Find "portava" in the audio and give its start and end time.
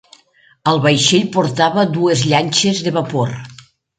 1.35-1.85